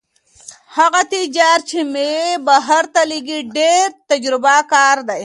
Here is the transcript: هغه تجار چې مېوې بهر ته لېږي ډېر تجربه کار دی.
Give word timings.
هغه 0.75 1.01
تجار 1.11 1.59
چې 1.69 1.79
مېوې 1.93 2.31
بهر 2.47 2.83
ته 2.93 3.01
لېږي 3.09 3.39
ډېر 3.57 3.85
تجربه 4.09 4.55
کار 4.73 4.97
دی. 5.09 5.19